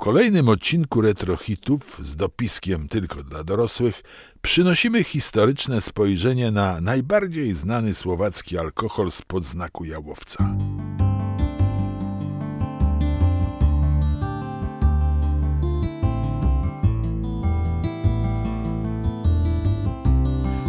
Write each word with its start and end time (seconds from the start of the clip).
kolejnym 0.00 0.48
odcinku 0.48 1.00
Retrohitów 1.00 2.00
z 2.02 2.16
dopiskiem 2.16 2.88
tylko 2.88 3.22
dla 3.22 3.44
dorosłych 3.44 4.02
przynosimy 4.42 5.04
historyczne 5.04 5.80
spojrzenie 5.80 6.50
na 6.50 6.80
najbardziej 6.80 7.54
znany 7.54 7.94
słowacki 7.94 8.58
alkohol 8.58 9.10
z 9.10 9.22
podznaku 9.22 9.84
jałowca. 9.84 10.56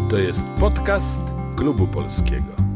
To 0.09 0.18
jest 0.18 0.45
podcast 0.59 1.21
Klubu 1.55 1.88
Polskiego. 1.88 2.71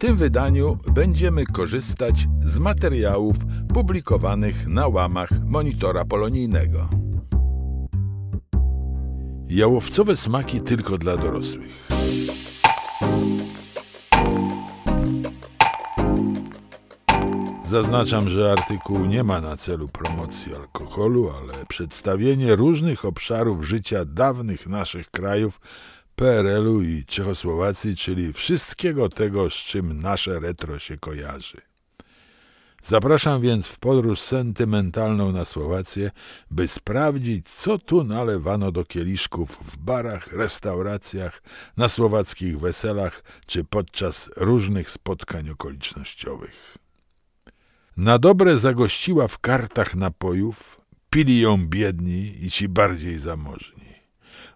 Tym 0.00 0.16
wydaniu 0.16 0.78
będziemy 0.94 1.46
korzystać 1.46 2.26
z 2.42 2.58
materiałów 2.58 3.36
publikowanych 3.74 4.66
na 4.66 4.88
łamach 4.88 5.30
monitora 5.46 6.04
polonijnego. 6.04 6.88
Jałowcowe 9.48 10.16
smaki 10.16 10.60
tylko 10.60 10.98
dla 10.98 11.16
dorosłych. 11.16 11.88
Zaznaczam, 17.64 18.28
że 18.28 18.52
artykuł 18.52 18.98
nie 19.04 19.24
ma 19.24 19.40
na 19.40 19.56
celu 19.56 19.88
promocji 19.88 20.54
alkoholu, 20.54 21.30
ale 21.30 21.66
przedstawienie 21.66 22.56
różnych 22.56 23.04
obszarów 23.04 23.64
życia 23.64 24.04
dawnych 24.04 24.66
naszych 24.66 25.10
krajów 25.10 25.60
PRL-u 26.20 26.82
i 26.82 27.04
Czechosłowacji, 27.04 27.96
czyli 27.96 28.32
wszystkiego 28.32 29.08
tego, 29.08 29.50
z 29.50 29.54
czym 29.54 30.00
nasze 30.00 30.40
retro 30.40 30.78
się 30.78 30.98
kojarzy. 30.98 31.60
Zapraszam 32.82 33.40
więc 33.40 33.68
w 33.68 33.78
podróż 33.78 34.20
sentymentalną 34.20 35.32
na 35.32 35.44
Słowację, 35.44 36.10
by 36.50 36.68
sprawdzić, 36.68 37.48
co 37.48 37.78
tu 37.78 38.04
nalewano 38.04 38.72
do 38.72 38.84
kieliszków 38.84 39.50
w 39.64 39.76
barach, 39.76 40.32
restauracjach, 40.32 41.42
na 41.76 41.88
słowackich 41.88 42.60
weselach 42.60 43.24
czy 43.46 43.64
podczas 43.64 44.30
różnych 44.36 44.90
spotkań 44.90 45.50
okolicznościowych. 45.50 46.78
Na 47.96 48.18
dobre 48.18 48.58
zagościła 48.58 49.28
w 49.28 49.38
kartach 49.38 49.94
napojów, 49.94 50.80
pili 51.10 51.40
ją 51.40 51.66
biedni 51.68 52.44
i 52.44 52.50
ci 52.50 52.68
bardziej 52.68 53.18
zamożni. 53.18 53.79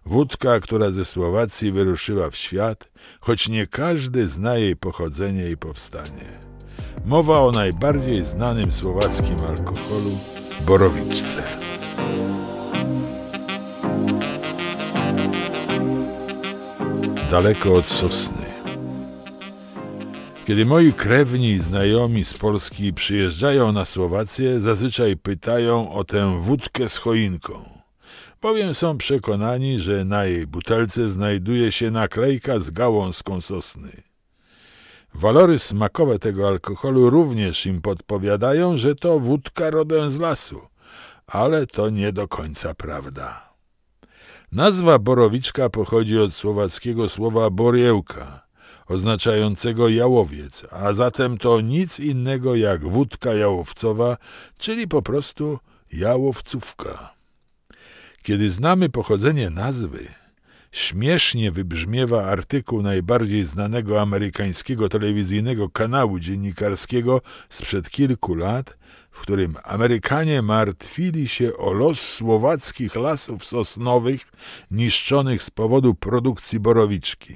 Wódka, 0.05 0.59
która 0.59 0.91
ze 0.91 1.05
Słowacji 1.05 1.71
wyruszyła 1.71 2.29
w 2.29 2.35
świat, 2.35 2.89
choć 3.19 3.49
nie 3.49 3.67
każdy 3.67 4.27
zna 4.27 4.57
jej 4.57 4.75
pochodzenie 4.75 5.49
i 5.49 5.57
powstanie. 5.57 6.39
Mowa 7.05 7.39
o 7.39 7.51
najbardziej 7.51 8.23
znanym 8.23 8.71
słowackim 8.71 9.35
alkoholu 9.47 10.17
borowiczce. 10.65 11.43
Daleko 17.31 17.75
od 17.75 17.87
sosny. 17.87 18.45
Kiedy 20.45 20.65
moi 20.65 20.93
krewni 20.93 21.51
i 21.51 21.59
znajomi 21.59 22.25
z 22.25 22.33
Polski 22.33 22.93
przyjeżdżają 22.93 23.71
na 23.71 23.85
Słowację, 23.85 24.59
zazwyczaj 24.59 25.17
pytają 25.17 25.91
o 25.93 26.03
tę 26.03 26.41
wódkę 26.41 26.89
z 26.89 26.97
choinką 26.97 27.74
bowiem 28.45 28.73
są 28.73 28.97
przekonani, 28.97 29.79
że 29.79 30.05
na 30.05 30.25
jej 30.25 30.47
butelce 30.47 31.09
znajduje 31.09 31.71
się 31.71 31.91
naklejka 31.91 32.59
z 32.59 32.69
gałązką 32.69 33.41
sosny. 33.41 34.01
Walory 35.13 35.59
smakowe 35.59 36.19
tego 36.19 36.47
alkoholu 36.47 37.09
również 37.09 37.65
im 37.65 37.81
podpowiadają, 37.81 38.77
że 38.77 38.95
to 38.95 39.19
wódka 39.19 39.69
rodem 39.69 40.11
z 40.11 40.19
lasu, 40.19 40.61
ale 41.27 41.67
to 41.67 41.89
nie 41.89 42.13
do 42.13 42.27
końca 42.27 42.73
prawda. 42.73 43.53
Nazwa 44.51 44.99
borowiczka 44.99 45.69
pochodzi 45.69 46.19
od 46.19 46.33
słowackiego 46.33 47.09
słowa 47.09 47.49
boriełka, 47.49 48.41
oznaczającego 48.87 49.89
jałowiec, 49.89 50.65
a 50.71 50.93
zatem 50.93 51.37
to 51.37 51.61
nic 51.61 51.99
innego 51.99 52.55
jak 52.55 52.87
wódka 52.87 53.33
jałowcowa, 53.33 54.17
czyli 54.57 54.87
po 54.87 55.01
prostu 55.01 55.59
jałowcówka. 55.91 57.14
Kiedy 58.25 58.49
znamy 58.49 58.89
pochodzenie 58.89 59.49
nazwy, 59.49 60.07
śmiesznie 60.71 61.51
wybrzmiewa 61.51 62.23
artykuł 62.23 62.81
najbardziej 62.81 63.43
znanego 63.43 64.01
amerykańskiego 64.01 64.89
telewizyjnego 64.89 65.69
kanału 65.69 66.19
dziennikarskiego 66.19 67.21
sprzed 67.49 67.89
kilku 67.89 68.35
lat, 68.35 68.77
w 69.11 69.19
którym 69.19 69.55
Amerykanie 69.63 70.41
martwili 70.41 71.27
się 71.27 71.57
o 71.57 71.73
los 71.73 71.99
słowackich 71.99 72.95
lasów 72.95 73.45
sosnowych 73.45 74.21
niszczonych 74.71 75.43
z 75.43 75.49
powodu 75.49 75.95
produkcji 75.95 76.59
borowiczki. 76.59 77.35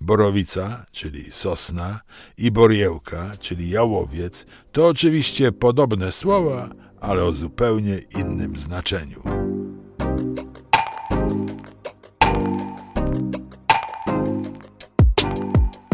Borowica, 0.00 0.86
czyli 0.92 1.32
sosna, 1.32 2.00
i 2.38 2.50
boriełka, 2.50 3.30
czyli 3.40 3.70
jałowiec, 3.70 4.46
to 4.72 4.86
oczywiście 4.86 5.52
podobne 5.52 6.12
słowa, 6.12 6.70
ale 7.00 7.24
o 7.24 7.32
zupełnie 7.32 7.98
innym 7.98 8.56
znaczeniu. 8.56 9.31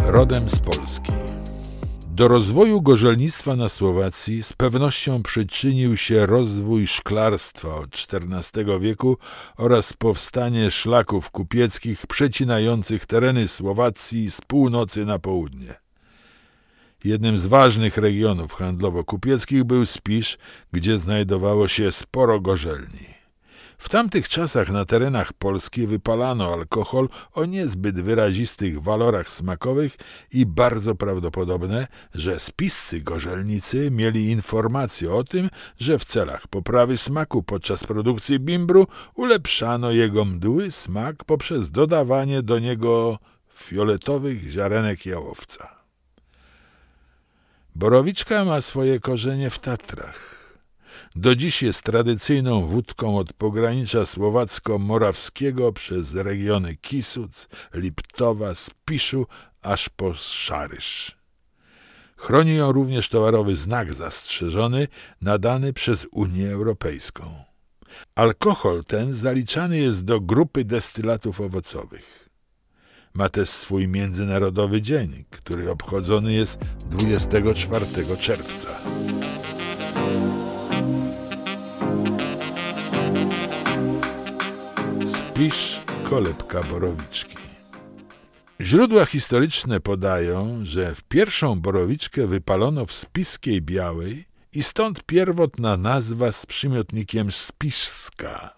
Rodem 0.07 0.49
z 0.51 0.59
Polski. 0.59 1.13
Do 2.07 2.29
rozwoju 2.29 2.83
gorzelnictwa 2.83 3.57
na 3.57 3.69
Słowacji 3.69 4.43
z 4.43 4.53
pewnością 4.53 5.23
przyczynił 5.23 5.97
się 5.97 6.27
rozwój 6.27 6.87
szklarstwa 6.87 7.75
od 7.75 7.89
XIV 8.13 8.81
wieku 8.81 9.17
oraz 9.57 9.93
powstanie 9.93 10.71
szlaków 10.71 11.31
kupieckich 11.31 12.07
przecinających 12.07 13.07
tereny 13.07 13.49
Słowacji 13.49 14.31
z 14.31 14.41
północy 14.41 15.05
na 15.05 15.19
południe. 15.19 15.75
Jednym 17.05 17.39
z 17.39 17.47
ważnych 17.47 17.97
regionów 17.97 18.55
handlowo-kupieckich 18.55 19.65
był 19.65 19.87
Spisz, 19.87 20.39
gdzie 20.73 20.99
znajdowało 20.99 21.69
się 21.69 21.93
sporo 21.93 22.41
gorzelni. 22.41 23.18
W 23.79 23.89
tamtych 23.89 24.29
czasach 24.29 24.71
na 24.71 24.85
terenach 24.85 25.33
Polski 25.33 25.87
wypalano 25.87 26.53
alkohol 26.53 27.09
o 27.33 27.45
niezbyt 27.45 28.01
wyrazistych 28.01 28.83
walorach 28.83 29.33
smakowych 29.33 29.97
i 30.33 30.47
bardzo 30.47 30.95
prawdopodobne, 30.95 31.87
że 32.15 32.39
spiscy 32.41 33.01
gorzelnicy 33.01 33.91
mieli 33.91 34.31
informację 34.31 35.15
o 35.15 35.25
tym, 35.25 35.51
że 35.79 35.99
w 35.99 36.05
celach 36.05 36.49
poprawy 36.49 36.97
smaku 36.97 37.43
podczas 37.43 37.85
produkcji 37.85 38.41
bimbru 38.41 38.87
ulepszano 39.15 39.91
jego 39.91 40.25
mdły 40.25 40.71
smak 40.71 41.25
poprzez 41.25 41.71
dodawanie 41.71 42.43
do 42.43 42.59
niego 42.59 43.19
fioletowych 43.55 44.51
ziarenek 44.51 45.07
jałowca. 45.07 45.69
Borowiczka 47.75 48.45
ma 48.45 48.61
swoje 48.61 49.01
korzenie 49.01 49.51
w 49.51 49.59
Tatrach. 49.59 50.38
Do 51.17 51.35
dziś 51.35 51.63
jest 51.63 51.83
tradycyjną 51.83 52.67
wódką 52.67 53.19
od 53.19 53.33
pogranicza 53.33 54.07
słowacko-morawskiego 54.07 55.73
przez 55.73 56.15
regiony 56.15 56.77
Kisuc, 56.77 57.49
Liptowa, 57.75 58.55
Spiszu 58.55 59.27
aż 59.63 59.89
po 59.89 60.15
Szarysz. 60.15 61.19
Chroni 62.17 62.57
ją 62.57 62.73
również 62.73 63.09
towarowy 63.09 63.57
znak 63.57 63.95
zastrzeżony 63.95 64.89
nadany 65.23 65.73
przez 65.73 66.07
Unię 66.13 66.51
Europejską. 66.51 67.35
Alkohol 68.15 68.85
ten 68.85 69.15
zaliczany 69.15 69.79
jest 69.79 70.05
do 70.05 70.21
grupy 70.21 70.65
destylatów 70.65 71.41
owocowych. 71.41 72.29
Ma 73.15 73.29
też 73.29 73.49
swój 73.49 73.89
międzynarodowy 73.89 74.83
dzień, 74.83 75.25
który 75.31 75.71
obchodzony 75.71 76.33
jest 76.33 76.59
24 76.91 77.87
czerwca. 78.21 78.69
Spisz 85.39 85.83
kolebka 86.05 86.63
borowiczki. 86.63 87.37
Źródła 88.61 89.07
historyczne 89.07 89.81
podają, 89.81 90.61
że 90.65 90.95
w 90.95 91.03
pierwszą 91.03 91.61
borowiczkę 91.61 92.27
wypalono 92.27 92.87
w 92.87 92.93
Spiskiej 92.93 93.63
Białej 93.63 94.25
i 94.53 94.63
stąd 94.63 95.03
pierwotna 95.03 95.77
nazwa 95.77 96.33
z 96.33 96.47
przymiotnikiem 96.47 97.33
Spiszska. 97.33 98.57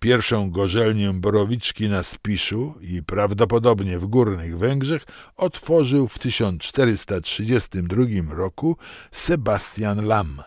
Pierwszą 0.00 0.50
gorzelnię 0.50 1.12
borowiczki 1.12 1.88
na 1.88 2.02
Spiszu 2.02 2.74
i 2.80 3.02
prawdopodobnie 3.02 3.98
w 3.98 4.06
Górnych 4.06 4.58
Węgrzech 4.58 5.04
otworzył 5.36 6.08
w 6.08 6.18
1432 6.18 8.04
roku 8.34 8.76
Sebastian 9.12 10.04
Lam. 10.04 10.42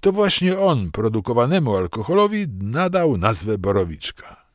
to 0.00 0.12
właśnie 0.12 0.58
on 0.58 0.90
produkowanemu 0.90 1.76
alkoholowi 1.76 2.46
nadał 2.60 3.16
nazwę 3.16 3.58
borowiczka. 3.58 4.45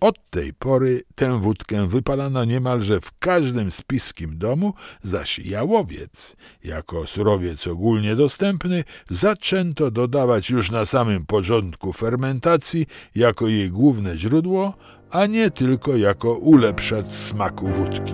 Od 0.00 0.30
tej 0.30 0.52
pory 0.52 1.02
tę 1.14 1.40
wódkę 1.40 1.88
wypalano 1.88 2.44
niemalże 2.44 3.00
w 3.00 3.18
każdym 3.18 3.70
spiskim 3.70 4.38
domu, 4.38 4.74
zaś 5.02 5.38
jałowiec, 5.38 6.36
jako 6.64 7.06
surowiec 7.06 7.66
ogólnie 7.66 8.16
dostępny, 8.16 8.84
zaczęto 9.10 9.90
dodawać 9.90 10.50
już 10.50 10.70
na 10.70 10.84
samym 10.84 11.26
początku 11.26 11.92
fermentacji 11.92 12.86
jako 13.14 13.48
jej 13.48 13.70
główne 13.70 14.16
źródło, 14.16 14.74
a 15.10 15.26
nie 15.26 15.50
tylko 15.50 15.96
jako 15.96 16.34
ulepszacz 16.34 17.10
smaku 17.12 17.68
wódki. 17.68 18.12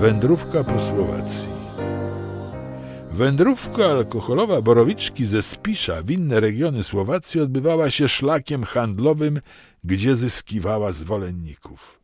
Wędrówka 0.00 0.64
po 0.64 0.80
Słowacji 0.80 1.63
Wędrówka 3.14 3.86
alkoholowa 3.86 4.62
borowiczki 4.62 5.26
ze 5.26 5.42
Spisza 5.42 6.02
w 6.02 6.10
inne 6.10 6.40
regiony 6.40 6.84
Słowacji 6.84 7.40
odbywała 7.40 7.90
się 7.90 8.08
szlakiem 8.08 8.64
handlowym, 8.64 9.40
gdzie 9.84 10.16
zyskiwała 10.16 10.92
zwolenników. 10.92 12.00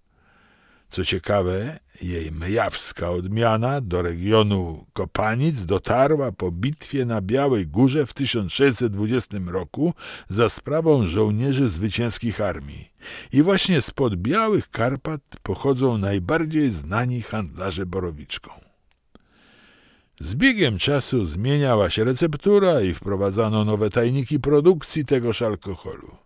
Co 0.89 1.05
ciekawe, 1.05 1.79
jej 2.03 2.33
myjawska 2.33 3.11
odmiana 3.11 3.81
do 3.81 4.03
regionu 4.03 4.87
Kopanic 4.93 5.65
dotarła 5.65 6.33
po 6.33 6.51
bitwie 6.51 7.05
na 7.05 7.21
Białej 7.21 7.67
Górze 7.67 8.07
w 8.07 8.15
1620 8.15 9.39
roku 9.47 9.95
za 10.29 10.49
sprawą 10.49 11.07
żołnierzy 11.07 11.69
zwycięskich 11.69 12.41
armii. 12.41 12.89
I 13.33 13.43
właśnie 13.43 13.83
spod 13.83 14.17
Białych 14.17 14.69
Karpat 14.71 15.23
pochodzą 15.43 15.99
najbardziej 15.99 16.71
znani 16.71 17.23
handlarze 17.23 17.87
borowiczką. 17.87 18.70
Z 20.21 20.35
biegiem 20.35 20.79
czasu 20.79 21.25
zmieniała 21.25 21.91
się 21.91 22.05
receptura 22.05 22.81
i 22.81 22.95
wprowadzano 22.95 23.65
nowe 23.65 23.91
tajniki 23.91 24.41
produkcji 24.41 25.05
tegoż 25.05 25.43
alkoholu. 25.43 26.17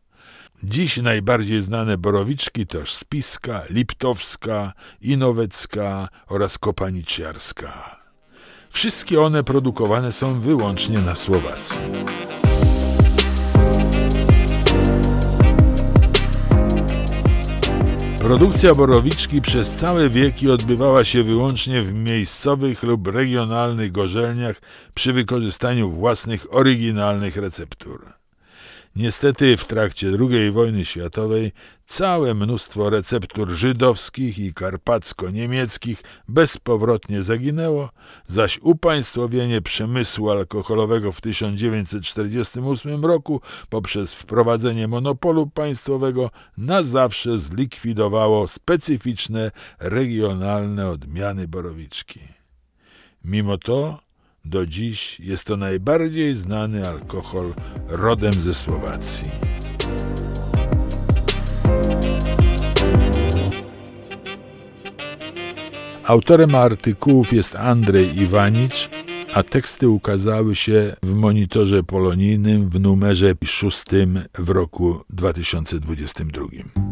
Dziś 0.62 0.96
najbardziej 0.96 1.62
znane 1.62 1.98
borowiczki 1.98 2.66
to 2.66 2.86
Spiska, 2.86 3.62
Liptowska, 3.70 4.72
Inowecka 5.00 6.08
oraz 6.26 6.58
Kopaniciarska. 6.58 8.00
Wszystkie 8.70 9.20
one 9.20 9.44
produkowane 9.44 10.12
są 10.12 10.40
wyłącznie 10.40 10.98
na 10.98 11.14
Słowacji. 11.14 11.80
Produkcja 18.24 18.74
borowiczki 18.74 19.40
przez 19.40 19.74
całe 19.74 20.10
wieki 20.10 20.50
odbywała 20.50 21.04
się 21.04 21.22
wyłącznie 21.22 21.82
w 21.82 21.92
miejscowych 21.92 22.82
lub 22.82 23.06
regionalnych 23.08 23.92
gorzelniach 23.92 24.60
przy 24.94 25.12
wykorzystaniu 25.12 25.90
własnych 25.90 26.54
oryginalnych 26.54 27.36
receptur. 27.36 28.13
Niestety 28.96 29.56
w 29.56 29.64
trakcie 29.64 30.10
II 30.20 30.50
wojny 30.50 30.84
światowej 30.84 31.52
całe 31.86 32.34
mnóstwo 32.34 32.90
receptur 32.90 33.50
żydowskich 33.50 34.38
i 34.38 34.52
karpacko-niemieckich 34.52 36.02
bezpowrotnie 36.28 37.22
zaginęło, 37.22 37.90
zaś 38.28 38.58
upaństwowienie 38.62 39.62
przemysłu 39.62 40.30
alkoholowego 40.30 41.12
w 41.12 41.20
1948 41.20 43.04
roku 43.04 43.40
poprzez 43.68 44.14
wprowadzenie 44.14 44.88
monopolu 44.88 45.46
państwowego 45.46 46.30
na 46.58 46.82
zawsze 46.82 47.38
zlikwidowało 47.38 48.48
specyficzne 48.48 49.50
regionalne 49.78 50.90
odmiany 50.90 51.48
borowiczki. 51.48 52.20
Mimo 53.24 53.58
to 53.58 54.03
do 54.44 54.66
dziś 54.66 55.20
jest 55.20 55.44
to 55.44 55.56
najbardziej 55.56 56.34
znany 56.34 56.88
alkohol 56.88 57.54
rodem 57.88 58.32
ze 58.32 58.54
Słowacji. 58.54 59.30
Autorem 66.04 66.54
artykułów 66.54 67.32
jest 67.32 67.56
Andrzej 67.56 68.18
Iwanicz, 68.18 68.90
a 69.34 69.42
teksty 69.42 69.88
ukazały 69.88 70.56
się 70.56 70.96
w 71.02 71.14
monitorze 71.14 71.82
polonijnym 71.82 72.70
w 72.70 72.80
numerze 72.80 73.34
szóstym 73.44 74.20
w 74.38 74.48
roku 74.48 75.04
2022. 75.10 76.83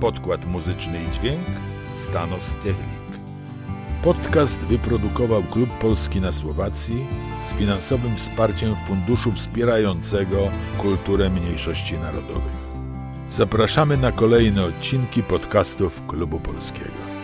Podkład 0.00 0.46
muzyczny 0.46 1.04
i 1.04 1.10
dźwięk 1.10 1.46
Stanos 1.94 2.54
Technik. 2.54 3.20
Podcast 4.02 4.58
wyprodukował 4.58 5.42
Klub 5.42 5.70
Polski 5.70 6.20
na 6.20 6.32
Słowacji 6.32 7.06
z 7.48 7.52
finansowym 7.52 8.16
wsparciem 8.16 8.76
Funduszu 8.86 9.32
Wspierającego 9.32 10.50
Kulturę 10.78 11.30
Mniejszości 11.30 11.98
Narodowych. 11.98 12.68
Zapraszamy 13.30 13.96
na 13.96 14.12
kolejne 14.12 14.64
odcinki 14.64 15.22
podcastów 15.22 16.06
Klubu 16.06 16.40
Polskiego. 16.40 17.17